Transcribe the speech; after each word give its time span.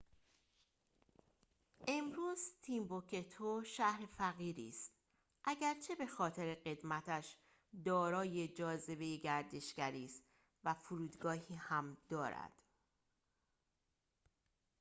امروز 1.87 2.53
تیمبوکتو 2.61 3.63
شهر 3.63 4.05
فقیری 4.17 4.69
است 4.69 4.91
اگرچه 5.45 5.95
بخاطر 5.95 6.55
قدمتش 6.55 7.37
دارای 7.85 8.47
جاذبه 8.47 9.15
گردشگری 9.17 10.05
است 10.05 10.23
و 10.63 10.73
فرودگاهی 10.73 11.55
هم 11.55 11.97
دارد 12.09 12.61